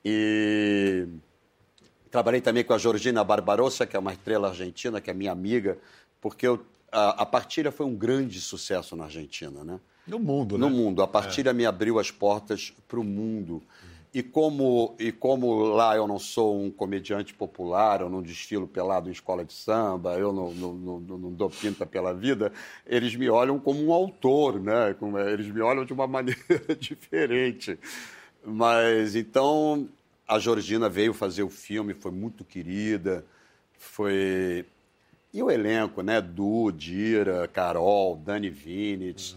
[0.03, 1.07] E
[2.18, 5.78] trabalhei também com a Georgina Barbarossa, que é uma estrela argentina, que é minha amiga,
[6.20, 6.59] porque eu-
[6.91, 9.80] a, a partilha foi um grande sucesso na Argentina, né?
[10.07, 10.76] No mundo, No né?
[10.76, 11.03] mundo.
[11.03, 13.61] A partilha me abriu as portas para o mundo.
[14.11, 19.09] E como, e como lá eu não sou um comediante popular, eu não desfilo pelado
[19.09, 22.51] em escola de samba, eu não, não, não, não- dou pinta pela vida,
[22.88, 24.95] eles me olham como um autor, né?
[24.99, 26.41] Como- Eles me olham de uma maneira
[26.80, 27.78] diferente.
[28.43, 29.88] Mas então
[30.28, 33.23] a Georgina veio fazer o filme, foi muito querida,
[33.78, 34.65] foi.
[35.34, 36.19] E o elenco, né?
[36.19, 39.36] Du, Dira, Carol, Dani Vinitz.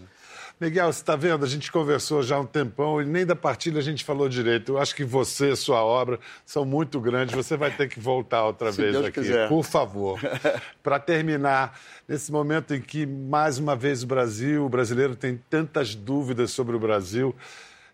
[0.61, 1.43] Miguel, você está vendo?
[1.43, 4.73] A gente conversou já há um tempão e nem da partilha a gente falou direito.
[4.73, 7.35] Eu acho que você, sua obra, são muito grandes.
[7.35, 9.49] Você vai ter que voltar outra Se vez Deus aqui, quiser.
[9.49, 10.21] por favor.
[10.83, 15.95] Para terminar, nesse momento em que, mais uma vez, o Brasil, o brasileiro tem tantas
[15.95, 17.35] dúvidas sobre o Brasil,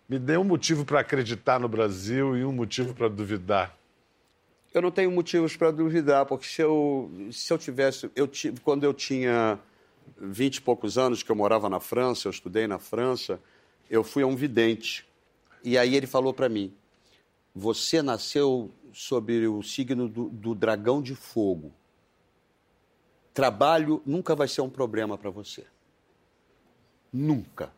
[0.08, 3.76] me dê um motivo para acreditar no Brasil e um motivo para duvidar.
[4.72, 8.10] Eu não tenho motivos para duvidar, porque se eu, se eu tivesse.
[8.14, 9.58] Eu tive, quando eu tinha
[10.18, 13.40] vinte e poucos anos, que eu morava na França, eu estudei na França,
[13.90, 15.06] eu fui a um vidente.
[15.64, 16.72] E aí ele falou para mim:
[17.54, 21.72] Você nasceu sob o signo do, do dragão de fogo.
[23.32, 25.66] Trabalho nunca vai ser um problema para você.
[27.12, 27.72] Nunca.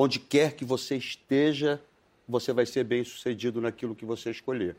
[0.00, 1.82] Onde quer que você esteja,
[2.28, 4.76] você vai ser bem sucedido naquilo que você escolher.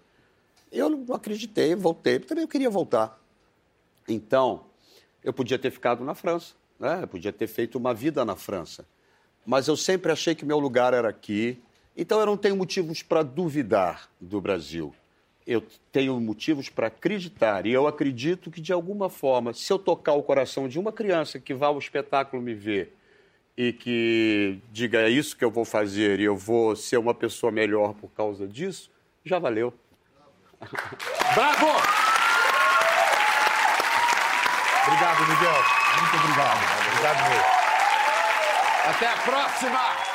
[0.72, 3.22] Eu não acreditei, voltei, porque também eu queria voltar.
[4.08, 4.64] Então,
[5.22, 7.00] eu podia ter ficado na França, né?
[7.02, 8.86] eu podia ter feito uma vida na França.
[9.46, 11.62] Mas eu sempre achei que meu lugar era aqui.
[11.98, 14.96] Então, eu não tenho motivos para duvidar do Brasil.
[15.46, 15.62] Eu
[15.92, 17.66] tenho motivos para acreditar.
[17.66, 21.42] E eu acredito que, de alguma forma, se eu tocar o coração de uma criança
[21.42, 22.96] que vá ao espetáculo me ver
[23.60, 27.52] e que diga é isso que eu vou fazer e eu vou ser uma pessoa
[27.52, 28.90] melhor por causa disso,
[29.26, 29.74] já valeu.
[31.36, 31.68] Bravo!
[34.88, 35.64] Obrigado, Miguel.
[36.00, 36.60] Muito obrigado.
[36.88, 37.46] Obrigado mesmo.
[38.86, 40.09] Até a próxima!